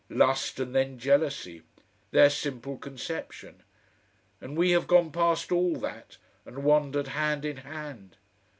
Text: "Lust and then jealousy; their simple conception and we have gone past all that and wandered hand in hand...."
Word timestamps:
"Lust 0.09 0.59
and 0.59 0.73
then 0.73 0.97
jealousy; 0.97 1.61
their 2.09 2.31
simple 2.31 2.75
conception 2.75 3.61
and 4.41 4.57
we 4.57 4.71
have 4.71 4.87
gone 4.87 5.11
past 5.11 5.51
all 5.51 5.75
that 5.75 6.17
and 6.43 6.63
wandered 6.63 7.09
hand 7.09 7.45
in 7.45 7.57
hand...." 7.57 8.15